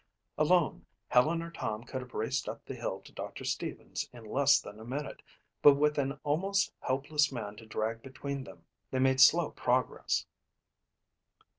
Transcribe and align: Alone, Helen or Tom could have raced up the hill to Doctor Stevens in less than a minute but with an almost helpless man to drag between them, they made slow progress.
Alone, 0.35 0.87
Helen 1.09 1.43
or 1.43 1.51
Tom 1.51 1.83
could 1.83 2.01
have 2.01 2.15
raced 2.15 2.49
up 2.49 2.65
the 2.65 2.73
hill 2.73 3.01
to 3.01 3.11
Doctor 3.11 3.43
Stevens 3.43 4.09
in 4.11 4.23
less 4.23 4.59
than 4.59 4.79
a 4.79 4.83
minute 4.83 5.21
but 5.61 5.75
with 5.75 5.99
an 5.99 6.19
almost 6.23 6.73
helpless 6.79 7.31
man 7.31 7.55
to 7.57 7.67
drag 7.67 8.01
between 8.01 8.43
them, 8.45 8.65
they 8.89 8.97
made 8.97 9.21
slow 9.21 9.51
progress. 9.51 10.25